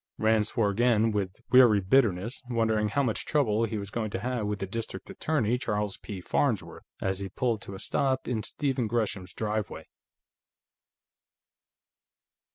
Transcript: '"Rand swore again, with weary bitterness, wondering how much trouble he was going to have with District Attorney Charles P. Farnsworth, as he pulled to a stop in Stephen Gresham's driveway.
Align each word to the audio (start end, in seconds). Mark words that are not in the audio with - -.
'"Rand 0.17 0.47
swore 0.47 0.71
again, 0.71 1.11
with 1.11 1.35
weary 1.51 1.79
bitterness, 1.79 2.41
wondering 2.49 2.89
how 2.89 3.03
much 3.03 3.23
trouble 3.23 3.65
he 3.65 3.77
was 3.77 3.91
going 3.91 4.09
to 4.09 4.19
have 4.19 4.47
with 4.47 4.71
District 4.71 5.07
Attorney 5.07 5.59
Charles 5.59 5.97
P. 5.97 6.21
Farnsworth, 6.21 6.81
as 7.03 7.19
he 7.19 7.29
pulled 7.29 7.61
to 7.61 7.75
a 7.75 7.79
stop 7.79 8.27
in 8.27 8.41
Stephen 8.41 8.87
Gresham's 8.87 9.31
driveway. 9.35 9.85